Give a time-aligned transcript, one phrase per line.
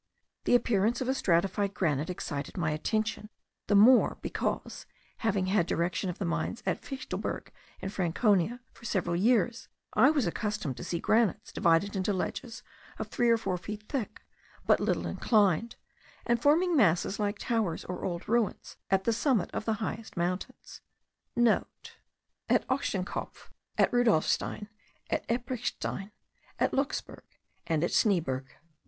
[0.45, 3.29] The appearance of a stratified granite excited my attention
[3.67, 8.83] the more, because, having had the direction of the mines of Fichtelberg in Franconia for
[8.83, 12.63] several years, I was accustomed to see granites divided into ledges
[12.97, 14.21] of three or four feet thick,
[14.65, 15.75] but little inclined,
[16.25, 20.81] and forming masses like towers, or old ruins, at the summit of the highest mountains.*
[21.11, 21.37] (*
[22.49, 24.67] At Ochsenkopf, at Rudolphstein,
[25.11, 26.09] at Epprechtstein,
[26.57, 27.37] at Luxburg,
[27.67, 28.45] and at Schneeberg.